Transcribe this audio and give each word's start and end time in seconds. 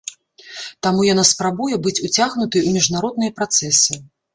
Таму 0.87 1.01
яна 1.13 1.27
спрабуе 1.33 1.75
быць 1.85 2.03
уцягнутай 2.09 2.67
у 2.69 2.77
міжнародныя 2.77 3.31
працэсы. 3.41 4.07